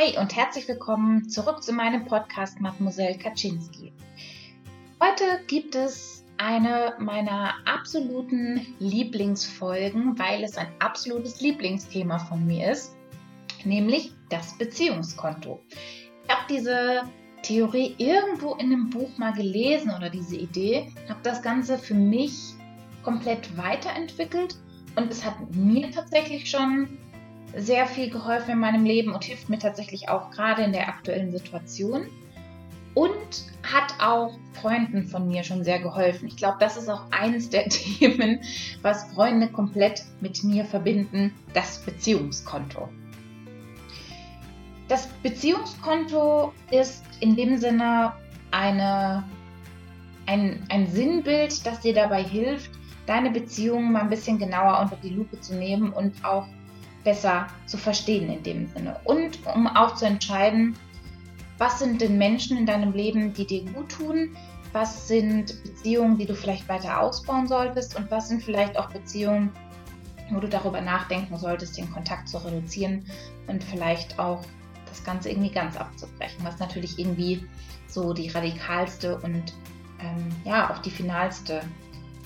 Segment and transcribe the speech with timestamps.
[0.00, 3.92] Hi und herzlich willkommen zurück zu meinem Podcast Mademoiselle Kaczynski.
[5.02, 12.94] Heute gibt es eine meiner absoluten Lieblingsfolgen, weil es ein absolutes Lieblingsthema von mir ist,
[13.64, 15.58] nämlich das Beziehungskonto.
[16.22, 17.02] Ich habe diese
[17.42, 22.54] Theorie irgendwo in einem Buch mal gelesen oder diese Idee, habe das Ganze für mich
[23.02, 24.54] komplett weiterentwickelt
[24.94, 26.98] und es hat mir tatsächlich schon
[27.56, 31.32] sehr viel geholfen in meinem Leben und hilft mir tatsächlich auch gerade in der aktuellen
[31.32, 32.06] Situation.
[32.94, 36.26] Und hat auch Freunden von mir schon sehr geholfen.
[36.26, 38.40] Ich glaube, das ist auch eines der Themen,
[38.82, 42.88] was Freunde komplett mit mir verbinden, das Beziehungskonto.
[44.88, 48.14] Das Beziehungskonto ist in dem Sinne
[48.50, 49.22] eine,
[50.26, 52.70] ein, ein Sinnbild, das dir dabei hilft,
[53.06, 56.46] deine Beziehung mal ein bisschen genauer unter die Lupe zu nehmen und auch
[57.04, 59.00] besser zu verstehen in dem Sinne.
[59.04, 60.76] Und um auch zu entscheiden,
[61.58, 64.36] was sind denn Menschen in deinem Leben, die dir gut tun,
[64.72, 69.50] was sind Beziehungen, die du vielleicht weiter ausbauen solltest und was sind vielleicht auch Beziehungen,
[70.30, 73.04] wo du darüber nachdenken solltest, den Kontakt zu reduzieren
[73.46, 74.44] und vielleicht auch
[74.86, 77.46] das Ganze irgendwie ganz abzubrechen, was natürlich irgendwie
[77.86, 79.54] so die radikalste und
[80.00, 81.62] ähm, ja auch die finalste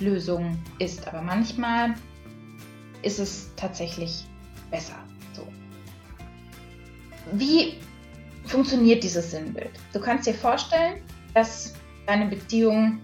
[0.00, 1.06] Lösung ist.
[1.06, 1.94] Aber manchmal
[3.02, 4.26] ist es tatsächlich
[4.72, 4.98] besser.
[5.32, 5.46] So.
[7.30, 7.78] Wie
[8.44, 9.70] funktioniert dieses Sinnbild?
[9.92, 11.00] Du kannst dir vorstellen,
[11.34, 11.74] dass
[12.06, 12.98] deine Beziehung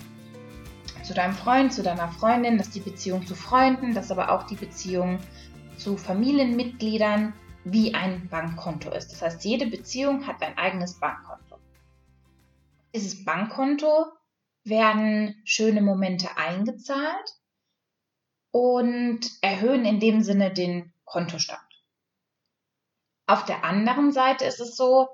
[1.05, 4.57] zu deinem Freund, zu deiner Freundin, dass die Beziehung zu Freunden, dass aber auch die
[4.57, 5.21] Beziehung
[5.77, 7.33] zu Familienmitgliedern
[7.65, 9.13] wie ein Bankkonto ist.
[9.13, 11.57] Das heißt, jede Beziehung hat ein eigenes Bankkonto.
[12.95, 14.07] Dieses Bankkonto
[14.65, 17.37] werden schöne Momente eingezahlt
[18.51, 21.61] und erhöhen in dem Sinne den Kontostand.
[23.27, 25.09] Auf der anderen Seite ist es so,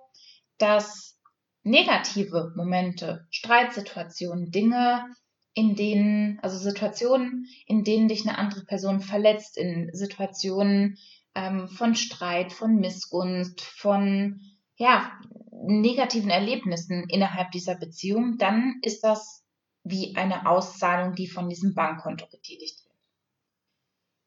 [0.59, 1.19] dass
[1.65, 5.07] negative Momente, Streitsituationen, Dinge,
[5.55, 10.99] in denen, also Situationen, in denen dich eine andere Person verletzt, in Situationen
[11.35, 14.41] ähm, von Streit, von Missgunst, von
[14.77, 15.13] ja,
[15.51, 19.45] negativen Erlebnissen innerhalb dieser Beziehung, dann ist das
[19.85, 22.95] wie eine Auszahlung, die von diesem Bankkonto getätigt wird.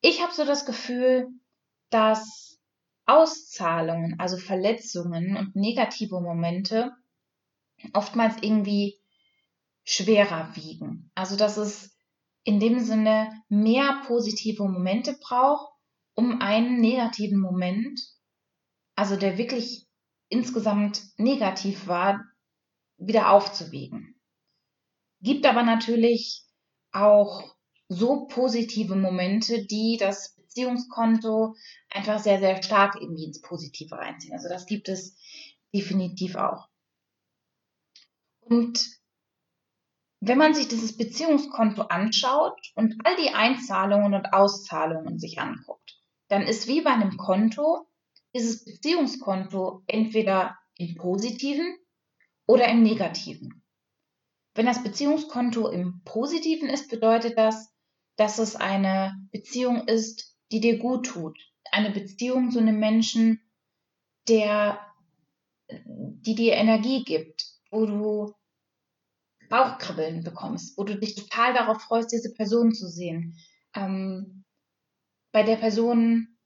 [0.02, 1.28] Ich habe so das Gefühl,
[1.90, 2.60] dass
[3.06, 6.92] Auszahlungen, also Verletzungen und negative Momente
[7.94, 9.00] oftmals irgendwie
[9.84, 11.12] schwerer wiegen.
[11.16, 11.96] Also dass es
[12.44, 15.72] in dem Sinne mehr positive Momente braucht,
[16.14, 18.00] um einen negativen Moment,
[18.96, 19.86] also der wirklich
[20.30, 22.24] insgesamt negativ war,
[22.98, 24.20] wieder aufzuwiegen.
[25.22, 26.44] Gibt aber natürlich
[26.92, 27.44] auch
[27.88, 31.56] so positive Momente, die das Beziehungskonto
[31.90, 34.34] einfach sehr, sehr stark irgendwie ins Positive reinziehen.
[34.34, 35.16] Also das gibt es
[35.74, 36.68] definitiv auch.
[38.40, 38.86] Und
[40.20, 46.44] wenn man sich dieses Beziehungskonto anschaut und all die Einzahlungen und Auszahlungen sich anguckt, dann
[46.44, 47.88] ist wie bei einem Konto
[48.34, 51.78] dieses Beziehungskonto entweder im positiven
[52.48, 53.64] oder im negativen.
[54.56, 57.72] Wenn das Beziehungskonto im positiven ist, bedeutet das,
[58.16, 61.38] dass es eine Beziehung ist, die dir gut tut.
[61.72, 63.42] Eine Beziehung zu einem Menschen,
[64.28, 64.80] der,
[65.70, 68.34] die dir Energie gibt, wo du
[69.50, 73.38] Bauchkribbeln bekommst, wo du dich total darauf freust, diese Person zu sehen.
[73.74, 74.44] Ähm,
[75.32, 76.38] bei der Person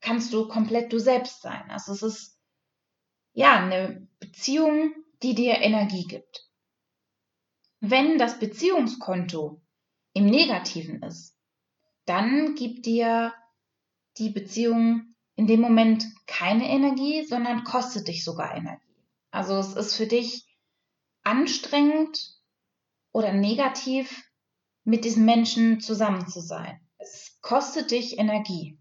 [0.00, 1.70] kannst du komplett du selbst sein.
[1.70, 2.38] Also es ist
[3.32, 6.48] ja eine Beziehung, die dir Energie gibt.
[7.80, 9.62] Wenn das Beziehungskonto
[10.12, 11.36] im Negativen ist,
[12.10, 13.32] dann gibt dir
[14.18, 18.82] die Beziehung in dem Moment keine Energie, sondern kostet dich sogar Energie.
[19.30, 20.44] Also es ist für dich
[21.22, 22.18] anstrengend
[23.12, 24.24] oder negativ,
[24.82, 26.80] mit diesem Menschen zusammen zu sein.
[26.98, 28.76] Es kostet dich Energie.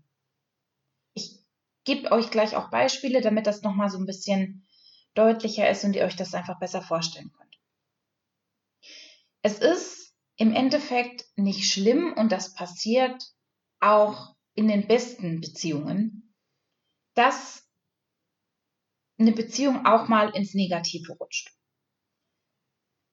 [1.14, 1.40] Ich
[1.84, 4.66] gebe euch gleich auch Beispiele, damit das nochmal so ein bisschen
[5.14, 7.60] deutlicher ist und ihr euch das einfach besser vorstellen könnt.
[9.44, 10.09] Es ist
[10.40, 13.22] im Endeffekt nicht schlimm und das passiert
[13.82, 16.34] auch in den besten Beziehungen,
[17.14, 17.68] dass
[19.20, 21.52] eine Beziehung auch mal ins Negative rutscht.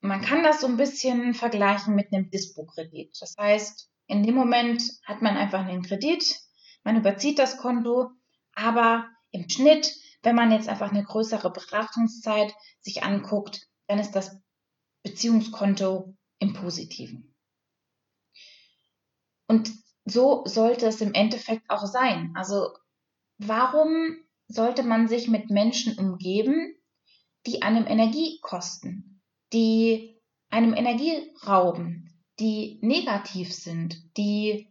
[0.01, 3.17] Man kann das so ein bisschen vergleichen mit einem Dispo-Kredit.
[3.21, 6.39] Das heißt, in dem Moment hat man einfach einen Kredit,
[6.85, 8.13] man überzieht das Konto,
[8.53, 9.93] aber im Schnitt,
[10.23, 14.41] wenn man jetzt einfach eine größere Betrachtungszeit sich anguckt, dann ist das
[15.03, 17.35] Beziehungskonto im Positiven.
[19.49, 19.71] Und
[20.05, 22.33] so sollte es im Endeffekt auch sein.
[22.37, 22.69] Also
[23.39, 24.17] warum
[24.49, 26.75] sollte man sich mit Menschen umgeben,
[27.47, 29.23] die einem Energie kosten,
[29.53, 34.69] die einem Energie rauben, die negativ sind, die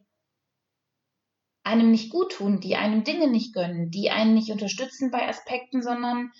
[1.64, 5.82] einem nicht gut tun, die einem Dinge nicht gönnen, die einen nicht unterstützen bei Aspekten,
[5.82, 6.32] sondern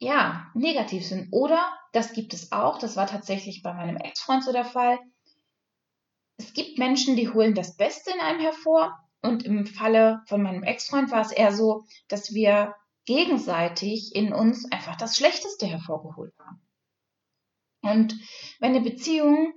[0.00, 1.28] ja, negativ sind.
[1.30, 4.98] Oder, das gibt es auch, das war tatsächlich bei meinem Ex-Freund so der Fall,
[6.38, 8.98] es gibt Menschen, die holen das Beste in einem hervor.
[9.22, 12.74] Und im Falle von meinem Ex-Freund war es eher so, dass wir
[13.04, 16.62] gegenseitig in uns einfach das Schlechteste hervorgeholt haben.
[17.82, 18.18] Und
[18.58, 19.52] wenn eine Beziehung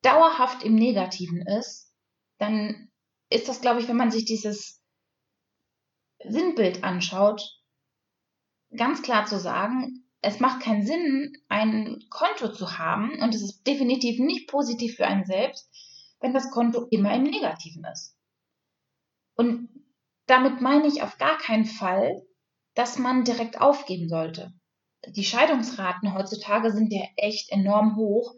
[0.00, 1.92] dauerhaft im Negativen ist,
[2.38, 2.90] dann
[3.28, 4.80] ist das, glaube ich, wenn man sich dieses
[6.24, 7.57] Sinnbild anschaut,
[8.76, 13.66] ganz klar zu sagen, es macht keinen Sinn, ein Konto zu haben und es ist
[13.66, 15.70] definitiv nicht positiv für einen selbst,
[16.20, 18.16] wenn das Konto immer im Negativen ist.
[19.36, 19.68] Und
[20.26, 22.22] damit meine ich auf gar keinen Fall,
[22.74, 24.52] dass man direkt aufgeben sollte.
[25.06, 28.34] Die Scheidungsraten heutzutage sind ja echt enorm hoch.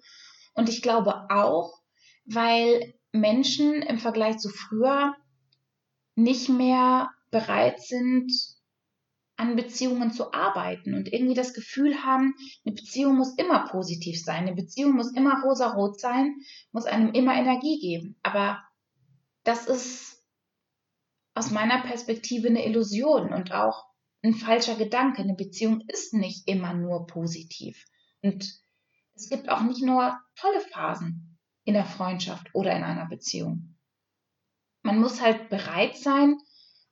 [0.54, 1.80] Und ich glaube auch,
[2.26, 5.14] weil Menschen im Vergleich zu früher
[6.14, 8.30] nicht mehr bereit sind,
[9.40, 12.34] an Beziehungen zu arbeiten und irgendwie das Gefühl haben,
[12.64, 16.36] eine Beziehung muss immer positiv sein, eine Beziehung muss immer rosarot sein,
[16.72, 18.16] muss einem immer Energie geben.
[18.22, 18.62] Aber
[19.44, 20.22] das ist
[21.34, 23.86] aus meiner Perspektive eine Illusion und auch
[24.22, 25.22] ein falscher Gedanke.
[25.22, 27.86] Eine Beziehung ist nicht immer nur positiv.
[28.20, 28.60] Und
[29.14, 33.78] es gibt auch nicht nur tolle Phasen in der Freundschaft oder in einer Beziehung.
[34.82, 36.36] Man muss halt bereit sein,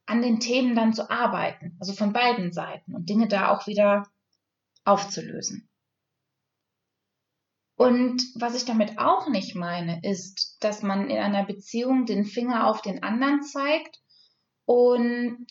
[0.08, 4.08] an den Themen dann zu arbeiten, also von beiden Seiten und Dinge da auch wieder
[4.84, 5.69] aufzulösen.
[7.76, 12.66] Und was ich damit auch nicht meine, ist, dass man in einer Beziehung den Finger
[12.66, 14.00] auf den anderen zeigt
[14.64, 15.46] und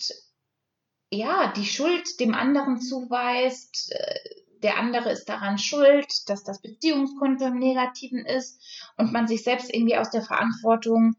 [1.11, 4.19] ja, die Schuld dem anderen zuweist, äh,
[4.63, 8.59] der andere ist daran schuld, dass das Beziehungskonto im Negativen ist
[8.97, 11.15] und man sich selbst irgendwie aus der Verantwortung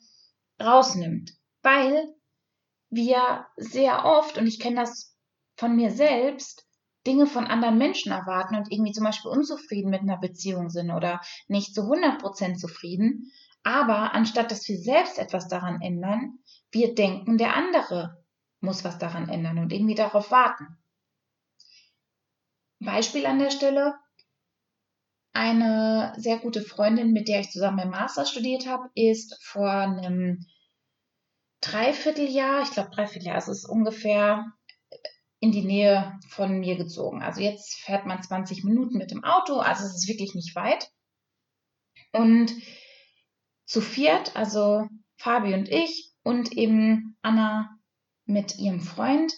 [0.60, 1.32] rausnimmt.
[1.62, 2.14] Weil
[2.90, 5.16] wir sehr oft, und ich kenne das
[5.56, 6.66] von mir selbst,
[7.06, 11.20] Dinge von anderen Menschen erwarten und irgendwie zum Beispiel unzufrieden mit einer Beziehung sind oder
[11.46, 13.32] nicht zu 100% zufrieden.
[13.62, 16.38] Aber anstatt dass wir selbst etwas daran ändern,
[16.70, 18.22] wir denken, der andere
[18.60, 20.78] muss was daran ändern und irgendwie darauf warten.
[22.80, 23.94] Beispiel an der Stelle.
[25.32, 30.44] Eine sehr gute Freundin, mit der ich zusammen im Master studiert habe, ist vor einem
[31.60, 34.52] Dreivierteljahr, ich glaube Dreivierteljahr, also es ist ungefähr
[35.40, 37.22] in die Nähe von mir gezogen.
[37.22, 40.90] Also jetzt fährt man 20 Minuten mit dem Auto, also es ist wirklich nicht weit.
[42.12, 42.52] Und
[43.66, 47.78] zu viert, also Fabi und ich und eben Anna
[48.24, 49.32] mit ihrem Freund,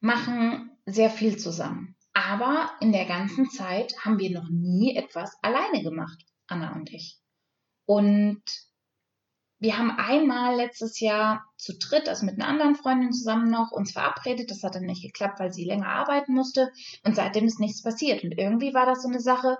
[0.00, 1.96] machen sehr viel zusammen.
[2.12, 7.20] Aber in der ganzen Zeit haben wir noch nie etwas alleine gemacht, Anna und ich.
[7.86, 8.42] Und
[9.58, 13.92] wir haben einmal letztes Jahr zu dritt, also mit einer anderen Freundin zusammen noch, uns
[13.92, 14.50] verabredet.
[14.50, 16.70] Das hat dann nicht geklappt, weil sie länger arbeiten musste.
[17.04, 18.22] Und seitdem ist nichts passiert.
[18.22, 19.56] Und irgendwie war das so eine Sache,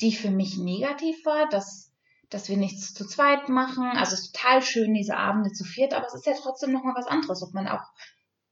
[0.00, 1.92] die für mich negativ war, dass,
[2.30, 3.84] dass wir nichts zu zweit machen.
[3.84, 6.94] Also es ist total schön, diese Abende zu viert, aber es ist ja trotzdem nochmal
[6.96, 7.84] was anderes, ob man auch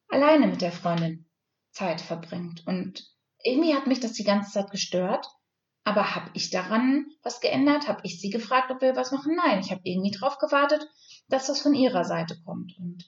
[0.08, 1.26] alleine mit der Freundin
[1.72, 2.64] Zeit verbringt.
[2.64, 3.12] Und
[3.42, 5.26] irgendwie hat mich das die ganze Zeit gestört.
[5.86, 7.86] Aber habe ich daran was geändert?
[7.86, 9.36] Habe ich sie gefragt, ob wir was machen?
[9.36, 10.84] Nein, ich habe irgendwie drauf gewartet,
[11.28, 12.76] dass das von ihrer Seite kommt.
[12.76, 13.04] Und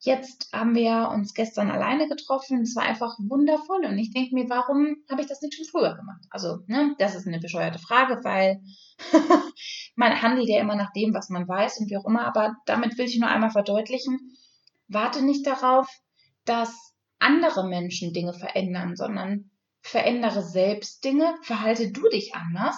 [0.00, 2.60] jetzt haben wir uns gestern alleine getroffen.
[2.60, 3.86] Es war einfach wundervoll.
[3.86, 6.20] Und ich denke mir, warum habe ich das nicht schon früher gemacht?
[6.28, 8.60] Also, ne, das ist eine bescheuerte Frage, weil
[9.96, 12.26] man handelt ja immer nach dem, was man weiß und wie auch immer.
[12.26, 14.36] Aber damit will ich nur einmal verdeutlichen,
[14.86, 15.88] warte nicht darauf,
[16.44, 19.50] dass andere Menschen Dinge verändern, sondern
[19.86, 22.76] verändere selbst Dinge, verhalte du dich anders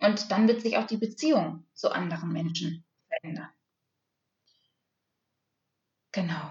[0.00, 3.50] und dann wird sich auch die Beziehung zu anderen Menschen verändern.
[6.12, 6.50] Genau.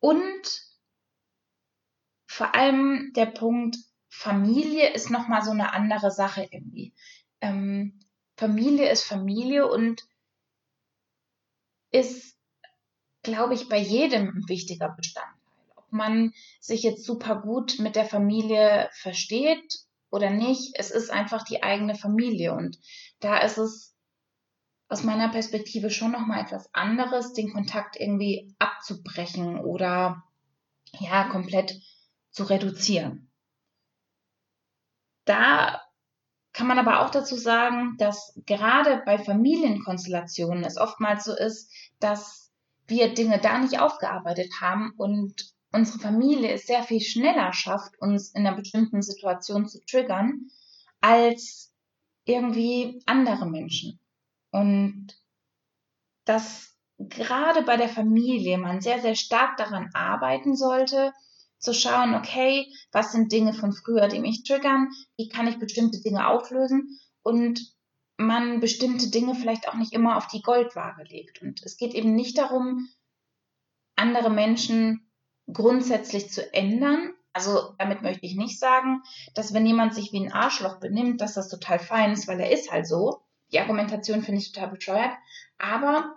[0.00, 0.62] Und
[2.26, 3.76] vor allem der Punkt
[4.08, 6.94] Familie ist nochmal so eine andere Sache irgendwie.
[7.40, 8.00] Ähm,
[8.36, 10.06] Familie ist Familie und
[11.90, 12.38] ist,
[13.22, 15.33] glaube ich, bei jedem ein wichtiger Bestandteil
[15.94, 20.74] man sich jetzt super gut mit der Familie versteht oder nicht.
[20.74, 22.78] Es ist einfach die eigene Familie und
[23.20, 23.94] da ist es
[24.88, 30.22] aus meiner Perspektive schon noch mal etwas anderes, den Kontakt irgendwie abzubrechen oder
[31.00, 31.74] ja komplett
[32.30, 33.30] zu reduzieren.
[35.24, 35.80] Da
[36.52, 42.52] kann man aber auch dazu sagen, dass gerade bei Familienkonstellationen es oftmals so ist, dass
[42.86, 48.30] wir Dinge da nicht aufgearbeitet haben und unsere Familie es sehr viel schneller schafft, uns
[48.30, 50.50] in einer bestimmten Situation zu triggern,
[51.00, 51.72] als
[52.24, 53.98] irgendwie andere Menschen.
[54.52, 55.08] Und
[56.24, 61.12] dass gerade bei der Familie man sehr, sehr stark daran arbeiten sollte,
[61.58, 66.00] zu schauen, okay, was sind Dinge von früher, die mich triggern, wie kann ich bestimmte
[66.00, 67.74] Dinge auflösen und
[68.16, 71.42] man bestimmte Dinge vielleicht auch nicht immer auf die Goldwaage legt.
[71.42, 72.88] Und es geht eben nicht darum,
[73.96, 75.10] andere Menschen
[75.52, 77.12] grundsätzlich zu ändern.
[77.32, 79.02] Also damit möchte ich nicht sagen,
[79.34, 82.50] dass wenn jemand sich wie ein Arschloch benimmt, dass das total fein ist, weil er
[82.50, 83.22] ist halt so.
[83.52, 85.12] Die Argumentation finde ich total bescheuert.
[85.58, 86.16] Aber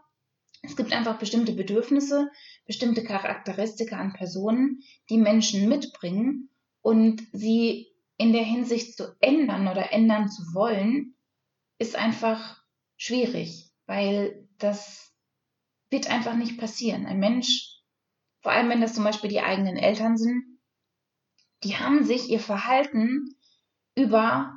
[0.62, 2.30] es gibt einfach bestimmte Bedürfnisse,
[2.66, 6.50] bestimmte Charakteristika an Personen, die Menschen mitbringen
[6.82, 11.16] und sie in der Hinsicht zu ändern oder ändern zu wollen,
[11.78, 12.62] ist einfach
[12.98, 15.14] schwierig, weil das
[15.90, 17.06] wird einfach nicht passieren.
[17.06, 17.77] Ein Mensch,
[18.48, 20.42] vor allem wenn das zum Beispiel die eigenen Eltern sind,
[21.66, 23.36] die haben sich ihr Verhalten
[23.94, 24.54] über,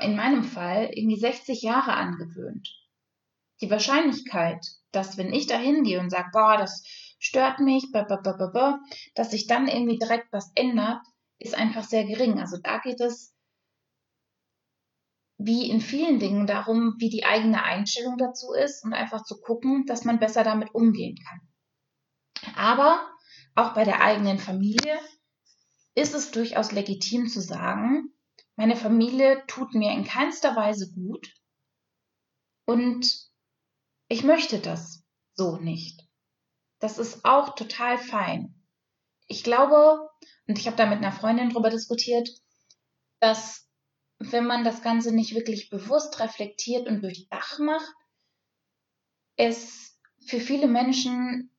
[0.00, 2.70] in meinem Fall, irgendwie 60 Jahre angewöhnt.
[3.60, 6.82] Die Wahrscheinlichkeit, dass wenn ich da hingehe und sage, boah, das
[7.18, 7.84] stört mich,
[9.14, 11.02] dass sich dann irgendwie direkt was ändert,
[11.38, 12.40] ist einfach sehr gering.
[12.40, 13.36] Also da geht es
[15.36, 19.84] wie in vielen Dingen darum, wie die eigene Einstellung dazu ist und einfach zu gucken,
[19.84, 21.49] dass man besser damit umgehen kann.
[22.56, 23.10] Aber
[23.54, 24.98] auch bei der eigenen Familie
[25.94, 28.12] ist es durchaus legitim zu sagen,
[28.56, 31.32] meine Familie tut mir in keinster Weise gut
[32.66, 33.30] und
[34.08, 35.02] ich möchte das
[35.34, 36.06] so nicht.
[36.78, 38.66] Das ist auch total fein.
[39.26, 40.08] Ich glaube,
[40.46, 42.28] und ich habe da mit einer Freundin drüber diskutiert,
[43.20, 43.68] dass
[44.18, 47.94] wenn man das Ganze nicht wirklich bewusst reflektiert und durchdacht macht,
[49.36, 51.49] es für viele Menschen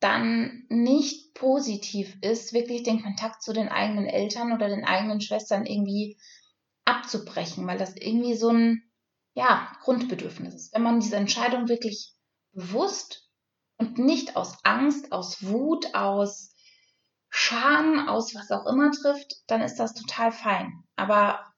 [0.00, 5.64] dann nicht positiv ist, wirklich den Kontakt zu den eigenen Eltern oder den eigenen Schwestern
[5.66, 6.18] irgendwie
[6.84, 8.82] abzubrechen, weil das irgendwie so ein
[9.34, 10.74] ja, Grundbedürfnis ist.
[10.74, 12.14] Wenn man diese Entscheidung wirklich
[12.52, 13.28] bewusst
[13.76, 16.54] und nicht aus Angst, aus Wut, aus
[17.28, 20.84] Scham, aus was auch immer trifft, dann ist das total fein.
[20.96, 21.52] Aber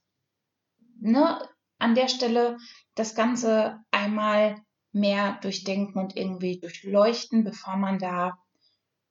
[1.01, 2.59] ne, an der Stelle
[2.97, 4.57] das Ganze einmal
[4.99, 8.39] mehr durchdenken und irgendwie durchleuchten, bevor man da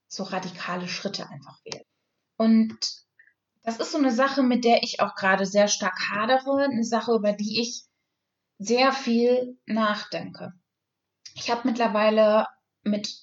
[0.08, 1.86] so radikale Schritte einfach wählt.
[2.38, 2.78] Und
[3.64, 7.14] das ist so eine Sache, mit der ich auch gerade sehr stark hadere, eine Sache,
[7.14, 7.84] über die ich
[8.60, 10.54] sehr viel nachdenke.
[11.36, 12.48] Ich habe mittlerweile
[12.84, 13.14] mit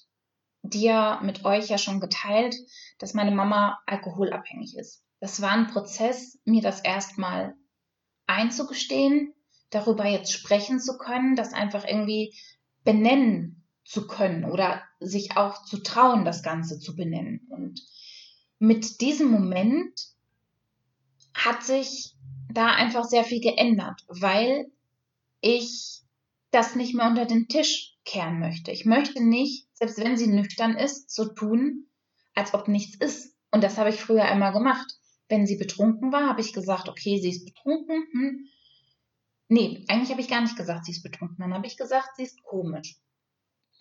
[0.61, 2.55] dir, mit euch ja schon geteilt,
[2.99, 5.03] dass meine Mama alkoholabhängig ist.
[5.19, 7.55] Das war ein Prozess, mir das erstmal
[8.27, 9.33] einzugestehen,
[9.69, 12.37] darüber jetzt sprechen zu können, das einfach irgendwie
[12.85, 17.45] benennen zu können oder sich auch zu trauen, das Ganze zu benennen.
[17.49, 17.81] Und
[18.59, 19.93] mit diesem Moment
[21.33, 22.15] hat sich
[22.51, 24.71] da einfach sehr viel geändert, weil
[25.41, 26.01] ich
[26.51, 28.71] das nicht mehr unter den Tisch kehren möchte.
[28.71, 31.87] Ich möchte nicht, selbst wenn sie nüchtern ist, so tun,
[32.33, 33.35] als ob nichts ist.
[33.51, 34.87] Und das habe ich früher immer gemacht.
[35.27, 38.07] Wenn sie betrunken war, habe ich gesagt, okay, sie ist betrunken.
[38.11, 38.47] Hm.
[39.47, 41.37] Nee, eigentlich habe ich gar nicht gesagt, sie ist betrunken.
[41.39, 42.97] Dann habe ich gesagt, sie ist komisch.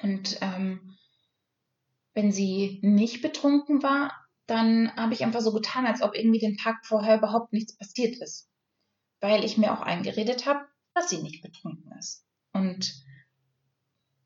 [0.00, 0.97] Und ähm,
[2.12, 4.12] wenn sie nicht betrunken war,
[4.47, 8.16] dann habe ich einfach so getan, als ob irgendwie den Tag vorher überhaupt nichts passiert
[8.21, 8.50] ist.
[9.21, 12.26] Weil ich mir auch eingeredet habe, dass sie nicht betrunken ist.
[12.52, 12.92] Und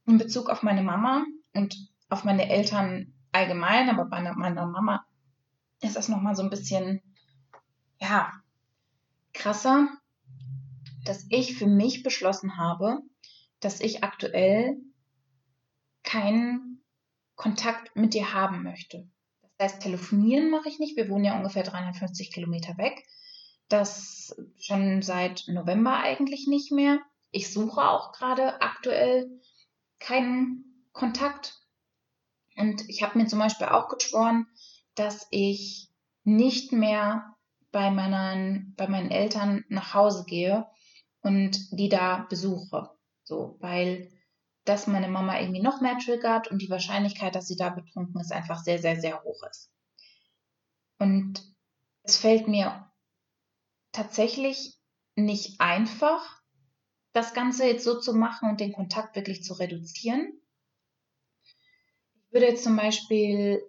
[0.07, 1.77] in Bezug auf meine Mama und
[2.09, 5.07] auf meine Eltern allgemein, aber bei meiner Mama
[5.83, 7.01] ist das nochmal so ein bisschen
[8.01, 8.33] ja,
[9.33, 9.89] krasser,
[11.09, 12.99] dass ich für mich beschlossen habe,
[13.61, 14.77] dass ich aktuell
[16.03, 16.85] keinen
[17.35, 19.09] Kontakt mit dir haben möchte.
[19.57, 20.97] Das heißt, telefonieren mache ich nicht.
[20.97, 23.07] Wir wohnen ja ungefähr 350 Kilometer weg.
[23.69, 27.01] Das schon seit November eigentlich nicht mehr.
[27.31, 29.31] Ich suche auch gerade aktuell
[29.99, 31.59] keinen Kontakt.
[32.57, 34.47] Und ich habe mir zum Beispiel auch geschworen,
[34.95, 35.89] dass ich
[36.25, 37.37] nicht mehr
[37.73, 40.67] bei meinen, bei meinen Eltern nach Hause gehe
[41.29, 42.91] und die da besuche.
[43.23, 44.11] So, weil
[44.65, 48.33] das meine Mama irgendwie noch mehr triggert und die Wahrscheinlichkeit, dass sie da betrunken ist,
[48.33, 49.71] einfach sehr, sehr, sehr hoch ist.
[50.99, 51.43] Und
[52.03, 52.91] es fällt mir
[53.93, 54.79] tatsächlich
[55.17, 56.41] nicht einfach,
[57.13, 60.33] das Ganze jetzt so zu machen und den Kontakt wirklich zu reduzieren.
[62.27, 63.63] Ich würde jetzt zum Beispiel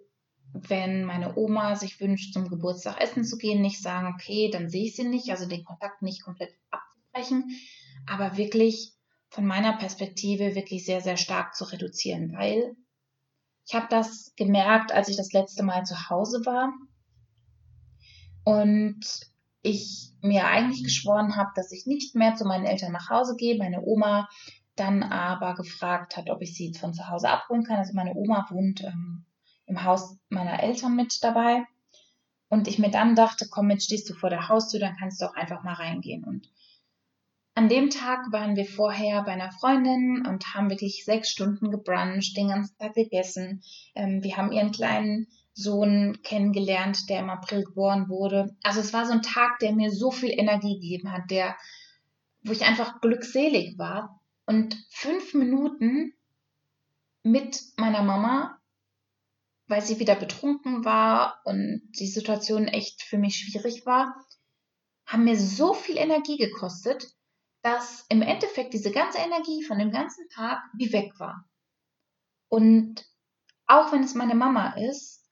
[0.52, 4.86] wenn meine Oma sich wünscht, zum Geburtstag essen zu gehen, nicht sagen, okay, dann sehe
[4.86, 6.54] ich sie nicht, also den Kontakt nicht komplett
[7.12, 7.50] abzubrechen,
[8.06, 8.92] aber wirklich
[9.28, 12.76] von meiner Perspektive wirklich sehr, sehr stark zu reduzieren, weil
[13.66, 16.72] Ich habe das gemerkt, als ich das letzte Mal zu Hause war
[18.44, 19.00] und
[19.62, 23.58] ich mir eigentlich geschworen habe, dass ich nicht mehr zu meinen Eltern nach Hause gehe.
[23.58, 24.28] Meine Oma
[24.74, 27.76] dann aber gefragt hat, ob ich sie von zu Hause abholen kann.
[27.76, 29.26] Also meine Oma wohnt ähm,
[29.66, 31.64] im Haus meiner Eltern mit dabei.
[32.48, 35.26] Und ich mir dann dachte, komm, jetzt stehst du vor der Haustür, dann kannst du
[35.26, 36.24] auch einfach mal reingehen.
[36.24, 36.50] Und
[37.60, 42.34] an dem Tag waren wir vorher bei einer Freundin und haben wirklich sechs Stunden gebruncht,
[42.34, 43.62] den ganzen Tag gegessen.
[43.94, 48.56] Ähm, wir haben ihren kleinen Sohn kennengelernt, der im April geboren wurde.
[48.62, 51.54] Also es war so ein Tag, der mir so viel Energie gegeben hat, der,
[52.44, 54.22] wo ich einfach glückselig war.
[54.46, 56.14] Und fünf Minuten
[57.22, 58.58] mit meiner Mama,
[59.66, 64.14] weil sie wieder betrunken war und die Situation echt für mich schwierig war,
[65.04, 67.06] haben mir so viel Energie gekostet,
[67.62, 71.44] dass im Endeffekt diese ganze Energie von dem ganzen Tag wie weg war.
[72.48, 73.06] Und
[73.66, 75.24] auch wenn es meine Mama ist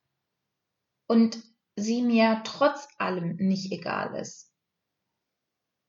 [1.07, 1.43] und
[1.77, 4.53] sie mir trotz allem nicht egal ist,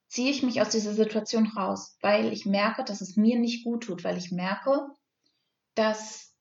[0.07, 3.83] ziehe ich mich aus dieser Situation raus, weil ich merke, dass es mir nicht gut
[3.83, 4.89] tut, weil ich merke,
[5.75, 6.35] dass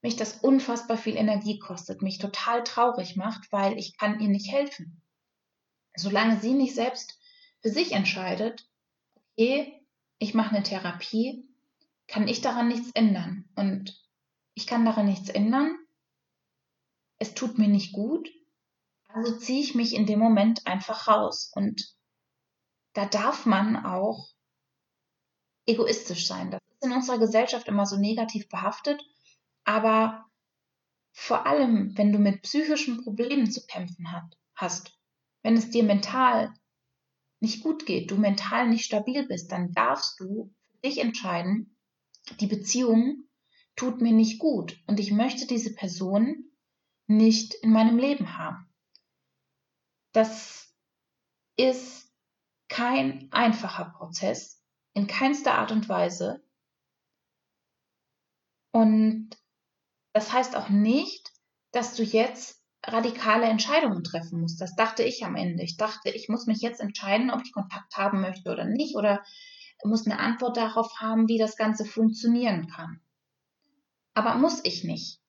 [0.00, 4.52] mich das unfassbar viel Energie kostet, mich total traurig macht, weil ich kann ihr nicht
[4.52, 5.02] helfen.
[5.96, 7.18] Solange sie nicht selbst
[7.62, 8.68] für sich entscheidet,
[9.36, 9.84] okay,
[10.18, 11.48] ich mache eine Therapie,
[12.06, 13.48] kann ich daran nichts ändern.
[13.56, 14.00] Und
[14.54, 15.76] ich kann daran nichts ändern.
[17.18, 18.30] Es tut mir nicht gut.
[19.08, 21.50] Also ziehe ich mich in dem Moment einfach raus.
[21.54, 21.94] Und
[22.92, 24.28] da darf man auch
[25.66, 26.50] egoistisch sein.
[26.50, 29.02] Das ist in unserer Gesellschaft immer so negativ behaftet.
[29.64, 30.26] Aber
[31.12, 34.98] vor allem, wenn du mit psychischen Problemen zu kämpfen hat, hast,
[35.42, 36.52] wenn es dir mental
[37.44, 41.76] nicht gut geht, du mental nicht stabil bist, dann darfst du für dich entscheiden,
[42.40, 43.28] die Beziehung
[43.76, 46.50] tut mir nicht gut und ich möchte diese Person
[47.06, 48.66] nicht in meinem Leben haben.
[50.12, 50.74] Das
[51.56, 52.10] ist
[52.68, 54.64] kein einfacher Prozess,
[54.94, 56.42] in keinster Art und Weise.
[58.72, 59.30] Und
[60.14, 61.30] das heißt auch nicht,
[61.72, 64.56] dass du jetzt radikale Entscheidungen treffen muss.
[64.56, 65.62] Das dachte ich am Ende.
[65.62, 69.22] Ich dachte, ich muss mich jetzt entscheiden, ob ich Kontakt haben möchte oder nicht oder
[69.84, 73.00] muss eine Antwort darauf haben, wie das Ganze funktionieren kann.
[74.14, 75.20] Aber muss ich nicht.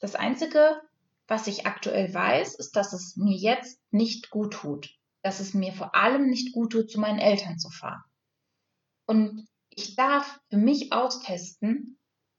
[0.00, 0.80] Das Einzige,
[1.26, 4.90] was ich aktuell weiß, ist, dass es mir jetzt nicht gut tut.
[5.22, 8.02] Dass es mir vor allem nicht gut tut, zu meinen Eltern zu fahren.
[9.06, 11.98] Und ich darf für mich austesten,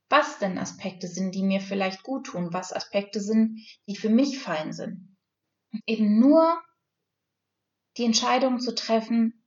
[0.10, 4.40] was denn Aspekte sind, die mir vielleicht gut tun, was Aspekte sind, die für mich
[4.40, 5.18] fein sind.
[5.86, 6.62] Eben nur
[7.98, 9.46] die Entscheidung zu treffen,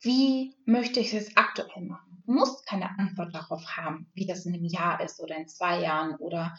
[0.00, 2.22] wie möchte ich es aktuell machen.
[2.26, 5.80] Du musst keine Antwort darauf haben, wie das in einem Jahr ist oder in zwei
[5.80, 6.56] Jahren oder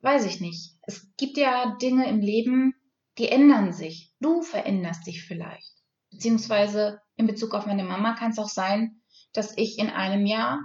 [0.00, 0.76] weiß ich nicht.
[0.82, 2.74] Es gibt ja Dinge im Leben,
[3.18, 4.12] die ändern sich.
[4.20, 5.74] Du veränderst dich vielleicht.
[6.10, 9.00] Beziehungsweise in Bezug auf meine Mama kann es auch sein,
[9.32, 10.60] dass ich in einem Jahr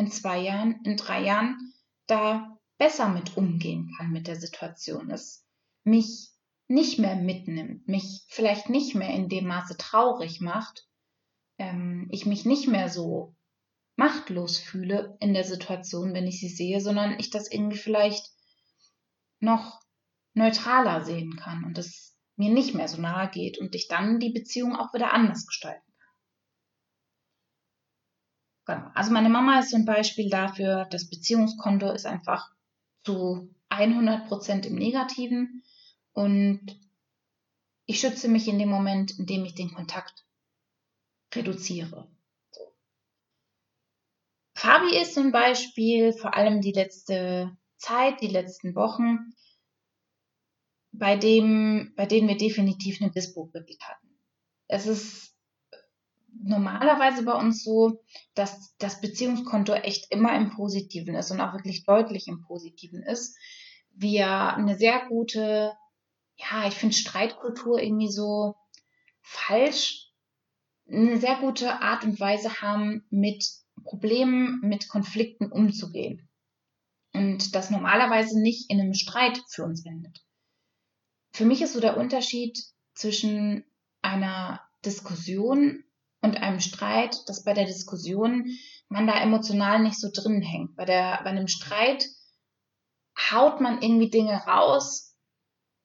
[0.00, 1.74] in zwei Jahren, in drei Jahren
[2.06, 5.10] da besser mit umgehen kann mit der Situation.
[5.10, 5.46] Es
[5.84, 6.30] mich
[6.68, 10.88] nicht mehr mitnimmt, mich vielleicht nicht mehr in dem Maße traurig macht,
[11.58, 13.36] ähm, ich mich nicht mehr so
[13.96, 18.26] machtlos fühle in der Situation, wenn ich sie sehe, sondern ich das irgendwie vielleicht
[19.38, 19.82] noch
[20.32, 24.32] neutraler sehen kann und es mir nicht mehr so nahe geht und ich dann die
[24.32, 25.89] Beziehung auch wieder anders gestalten
[28.70, 28.90] Genau.
[28.94, 32.50] Also meine Mama ist ein Beispiel dafür, das Beziehungskonto ist einfach
[33.04, 35.62] zu 100 Prozent im Negativen
[36.12, 36.78] und
[37.86, 40.24] ich schütze mich in dem Moment, in dem ich den Kontakt
[41.34, 42.08] reduziere.
[44.54, 49.34] Fabi ist so ein Beispiel, vor allem die letzte Zeit, die letzten Wochen,
[50.92, 54.20] bei dem, bei denen wir definitiv eine Dispo hatten.
[54.68, 55.29] Es ist
[56.42, 58.02] normalerweise bei uns so,
[58.34, 63.36] dass das Beziehungskonto echt immer im Positiven ist und auch wirklich deutlich im Positiven ist.
[63.94, 65.72] Wir eine sehr gute,
[66.36, 68.54] ja, ich finde Streitkultur irgendwie so
[69.22, 70.08] falsch,
[70.88, 73.44] eine sehr gute Art und Weise haben, mit
[73.84, 76.28] Problemen, mit Konflikten umzugehen.
[77.12, 80.24] Und das normalerweise nicht in einem Streit für uns endet.
[81.32, 82.58] Für mich ist so der Unterschied
[82.94, 83.64] zwischen
[84.02, 85.84] einer Diskussion
[86.22, 88.46] und einem Streit, dass bei der Diskussion
[88.88, 90.76] man da emotional nicht so drin hängt.
[90.76, 92.06] Bei, der, bei einem Streit
[93.30, 95.16] haut man irgendwie Dinge raus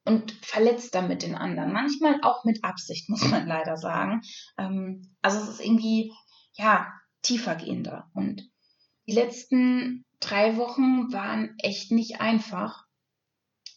[0.04, 1.72] und verletzt damit den anderen.
[1.72, 4.22] Manchmal auch mit Absicht, muss man leider sagen.
[4.58, 6.12] Ähm, also es ist irgendwie,
[6.54, 8.10] ja, tiefergehender.
[8.14, 8.48] Und
[9.06, 12.84] die letzten drei Wochen waren echt nicht einfach.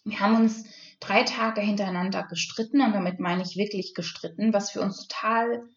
[0.03, 0.65] Wir haben uns
[0.99, 5.67] drei Tage hintereinander gestritten und damit meine ich wirklich gestritten, was für uns total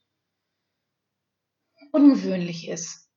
[1.92, 3.08] ungewöhnlich ist.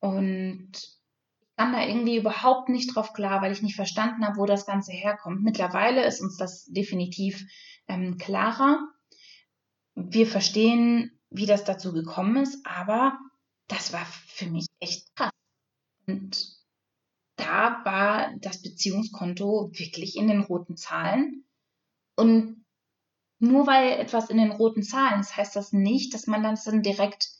[0.00, 4.46] Und ich kam da irgendwie überhaupt nicht drauf klar, weil ich nicht verstanden habe, wo
[4.46, 5.42] das Ganze herkommt.
[5.42, 7.44] Mittlerweile ist uns das definitiv
[7.88, 8.80] ähm, klarer.
[9.94, 13.18] Wir verstehen, wie das dazu gekommen ist, aber
[13.68, 15.32] das war für mich echt krass.
[16.06, 16.56] Und
[17.36, 21.44] da war das Beziehungskonto wirklich in den roten Zahlen.
[22.16, 22.64] Und
[23.38, 26.82] nur weil etwas in den roten Zahlen ist, heißt das nicht, dass man das dann
[26.82, 27.35] direkt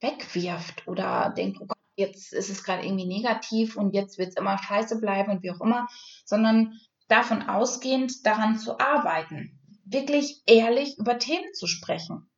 [0.00, 4.36] wegwirft oder denkt, oh Gott, jetzt ist es gerade irgendwie negativ und jetzt wird es
[4.36, 5.88] immer scheiße bleiben und wie auch immer,
[6.24, 12.30] sondern davon ausgehend daran zu arbeiten, wirklich ehrlich über Themen zu sprechen.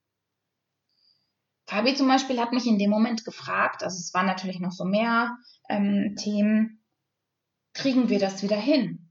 [1.66, 4.85] Fabi zum Beispiel hat mich in dem Moment gefragt, also es waren natürlich noch so
[4.85, 5.37] mehr
[5.68, 6.83] ähm, Themen,
[7.75, 9.09] kriegen wir das wieder hin?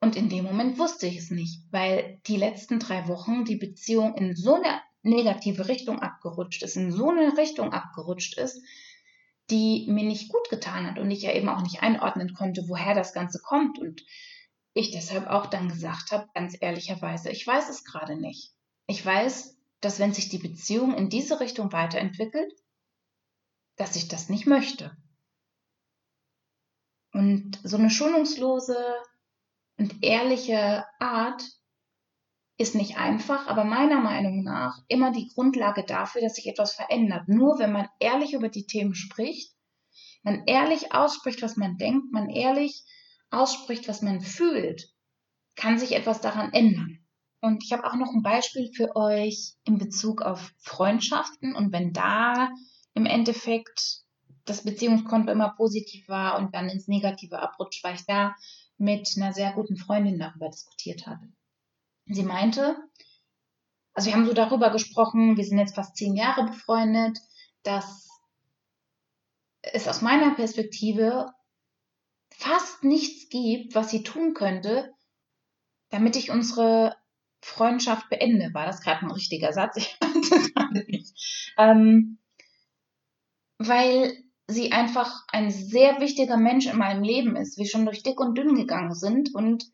[0.00, 4.14] Und in dem Moment wusste ich es nicht, weil die letzten drei Wochen die Beziehung
[4.16, 8.62] in so eine negative Richtung abgerutscht ist, in so eine Richtung abgerutscht ist,
[9.50, 12.94] die mir nicht gut getan hat und ich ja eben auch nicht einordnen konnte, woher
[12.94, 13.78] das Ganze kommt.
[13.78, 14.04] Und
[14.74, 18.52] ich deshalb auch dann gesagt habe, ganz ehrlicherweise, ich weiß es gerade nicht.
[18.86, 22.52] Ich weiß, dass wenn sich die Beziehung in diese Richtung weiterentwickelt,
[23.76, 24.96] dass ich das nicht möchte.
[27.12, 28.76] Und so eine schonungslose
[29.76, 31.42] und ehrliche Art
[32.58, 37.28] ist nicht einfach, aber meiner Meinung nach immer die Grundlage dafür, dass sich etwas verändert.
[37.28, 39.52] Nur wenn man ehrlich über die Themen spricht,
[40.22, 42.84] man ehrlich ausspricht, was man denkt, man ehrlich
[43.30, 44.92] ausspricht, was man fühlt,
[45.56, 46.98] kann sich etwas daran ändern.
[47.40, 51.56] Und ich habe auch noch ein Beispiel für euch in Bezug auf Freundschaften.
[51.56, 52.50] Und wenn da
[52.94, 54.02] im Endeffekt
[54.44, 58.36] das Beziehungskonto immer positiv war und dann ins Negative abrutscht, weil ich da
[58.78, 61.28] mit einer sehr guten Freundin darüber diskutiert habe.
[62.06, 62.76] Sie meinte,
[63.94, 67.18] also wir haben so darüber gesprochen, wir sind jetzt fast zehn Jahre befreundet,
[67.62, 68.08] dass
[69.62, 71.32] es aus meiner Perspektive
[72.30, 74.92] fast nichts gibt, was sie tun könnte,
[75.90, 76.96] damit ich unsere
[77.40, 78.52] Freundschaft beende.
[78.54, 79.76] War das gerade ein richtiger Satz?
[80.14, 81.52] Ich weiß es gerade nicht.
[81.58, 82.18] Ähm,
[83.58, 88.20] weil sie einfach ein sehr wichtiger Mensch in meinem Leben ist, wir schon durch dick
[88.20, 89.64] und dünn gegangen sind und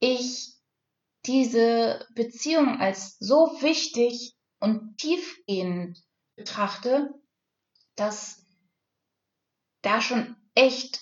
[0.00, 0.55] ich
[1.26, 6.02] diese Beziehung als so wichtig und tiefgehend
[6.36, 7.10] betrachte,
[7.96, 8.46] dass
[9.82, 11.00] da schon echt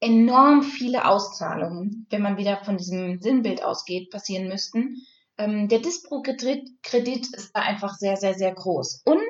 [0.00, 4.96] enorm viele Auszahlungen, wenn man wieder von diesem Sinnbild ausgeht, passieren müssten.
[5.38, 9.02] Ähm, der Dispro-Kredit ist da einfach sehr, sehr, sehr groß.
[9.04, 9.20] Und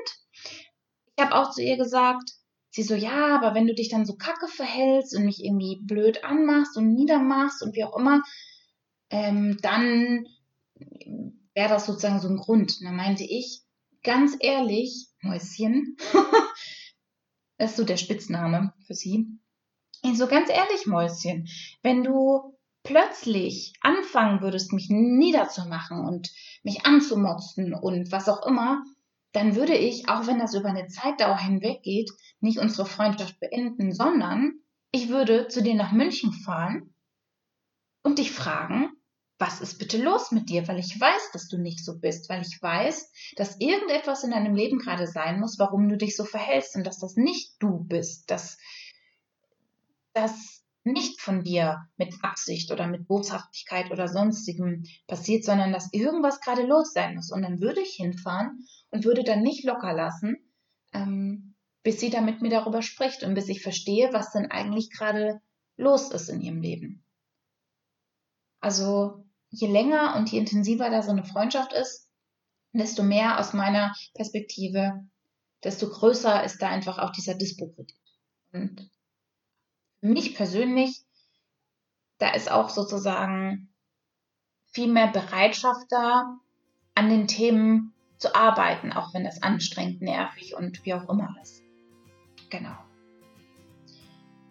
[1.14, 2.30] ich habe auch zu ihr gesagt,
[2.70, 6.24] sie so, ja, aber wenn du dich dann so kacke verhältst und mich irgendwie blöd
[6.24, 8.22] anmachst und niedermachst und wie auch immer,
[9.12, 10.26] ähm, dann
[11.54, 12.78] wäre das sozusagen so ein Grund.
[12.80, 13.62] Und dann meinte ich,
[14.02, 15.96] ganz ehrlich, Mäuschen,
[17.58, 19.26] das ist so der Spitzname für sie.
[20.02, 21.48] Ich so ganz ehrlich, Mäuschen,
[21.82, 26.32] wenn du plötzlich anfangen würdest, mich niederzumachen und
[26.64, 28.82] mich anzumotzen und was auch immer,
[29.32, 33.92] dann würde ich, auch wenn das über eine Zeitdauer hinweg geht, nicht unsere Freundschaft beenden,
[33.92, 34.54] sondern
[34.90, 36.94] ich würde zu dir nach München fahren
[38.02, 38.90] und dich fragen,
[39.42, 40.68] was ist bitte los mit dir?
[40.68, 44.54] Weil ich weiß, dass du nicht so bist, weil ich weiß, dass irgendetwas in deinem
[44.54, 48.30] Leben gerade sein muss, warum du dich so verhältst und dass das nicht du bist,
[48.30, 48.56] dass
[50.12, 56.40] das nicht von dir mit Absicht oder mit Boshaftigkeit oder sonstigem passiert, sondern dass irgendwas
[56.40, 57.32] gerade los sein muss.
[57.32, 60.36] Und dann würde ich hinfahren und würde dann nicht locker lassen,
[60.92, 64.90] ähm, bis sie dann mit mir darüber spricht und bis ich verstehe, was denn eigentlich
[64.90, 65.40] gerade
[65.76, 67.02] los ist in ihrem Leben.
[68.60, 69.21] Also
[69.52, 72.08] je länger und je intensiver da so eine Freundschaft ist,
[72.72, 75.06] desto mehr aus meiner Perspektive,
[75.62, 77.96] desto größer ist da einfach auch dieser Dispo-Kredit.
[78.52, 78.90] Und
[80.00, 81.02] für mich persönlich,
[82.18, 83.72] da ist auch sozusagen
[84.72, 86.38] viel mehr Bereitschaft da,
[86.94, 91.62] an den Themen zu arbeiten, auch wenn das anstrengend, nervig und wie auch immer ist.
[92.50, 92.76] Genau.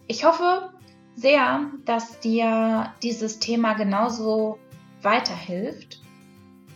[0.07, 0.73] Ich hoffe
[1.15, 4.59] sehr, dass dir dieses Thema genauso
[5.03, 6.01] weiterhilft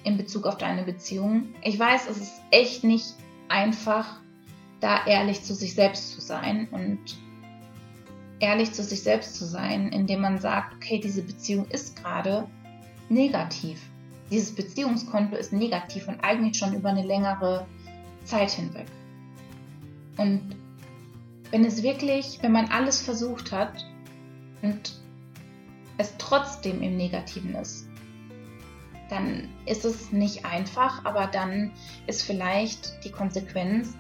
[0.04, 1.56] in Bezug auf deine Beziehung.
[1.64, 3.16] Ich weiß, es ist echt nicht
[3.50, 4.20] einfach,
[4.80, 7.00] da ehrlich zu sich selbst zu sein und
[8.40, 12.48] ehrlich zu sich selbst zu sein, indem man sagt, okay, diese Beziehung ist gerade
[13.10, 13.82] negativ.
[14.32, 17.66] Dieses Beziehungskonto ist negativ und eigentlich schon über eine längere
[18.24, 18.88] Zeit hinweg.
[20.18, 20.56] Und
[21.52, 23.86] wenn es wirklich, wenn man alles versucht hat
[24.62, 25.00] und
[25.98, 27.85] es trotzdem im Negativen ist,
[29.10, 31.72] dann ist es nicht einfach, aber dann
[32.08, 33.96] ist vielleicht die Konsequenz,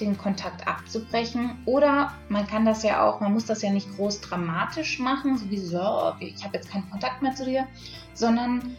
[0.00, 1.58] den Kontakt abzubrechen.
[1.66, 5.50] Oder man kann das ja auch, man muss das ja nicht groß dramatisch machen, so
[5.50, 7.66] wie so, ich habe jetzt keinen Kontakt mehr zu dir,
[8.12, 8.76] sondern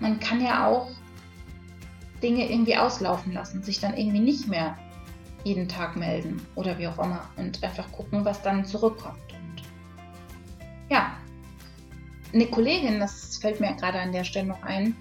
[0.00, 0.90] man kann ja auch
[2.22, 4.78] Dinge irgendwie auslaufen lassen, sich dann irgendwie nicht mehr
[5.44, 9.18] jeden Tag melden oder wie auch immer und einfach gucken, was dann zurückkommt.
[9.32, 9.62] Und
[10.88, 11.12] ja,
[12.34, 14.96] eine Kollegin, das fällt mir gerade an der Stelle noch ein,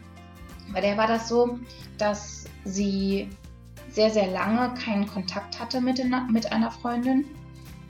[0.71, 1.59] bei der war das so,
[1.97, 3.27] dass sie
[3.89, 7.25] sehr, sehr lange keinen Kontakt hatte mit, in, mit einer Freundin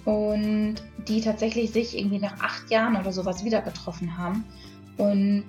[0.05, 0.75] und
[1.07, 4.43] die tatsächlich sich irgendwie nach acht Jahren oder sowas wieder getroffen haben
[4.97, 5.45] und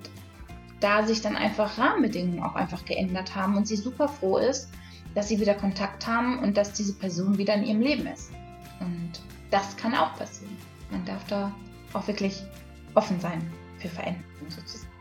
[0.79, 4.69] da sich dann einfach Rahmenbedingungen auch einfach geändert haben und sie super froh ist,
[5.13, 8.31] dass sie wieder Kontakt haben und dass diese Person wieder in ihrem Leben ist.
[8.81, 9.11] Und
[9.51, 10.55] das kann auch passieren.
[10.91, 11.53] Man darf da
[11.93, 12.43] auch wirklich
[12.93, 13.41] offen sein
[13.87, 14.91] für Veränderungen sozusagen.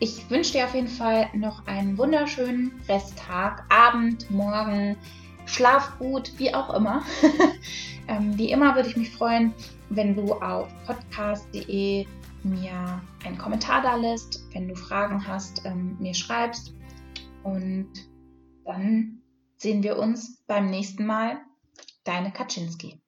[0.00, 4.96] Ich wünsche dir auf jeden Fall noch einen wunderschönen Resttag, Abend, Morgen,
[5.46, 7.04] Schlaf gut, wie auch immer.
[8.08, 9.54] ähm, wie immer würde ich mich freuen,
[9.90, 12.06] wenn du auf podcast.de
[12.42, 16.74] mir einen Kommentar da lässt, wenn du Fragen hast, ähm, mir schreibst.
[17.44, 17.92] Und
[18.64, 19.22] dann
[19.56, 21.38] sehen wir uns beim nächsten Mal.
[22.04, 23.01] Deine Kaczynski.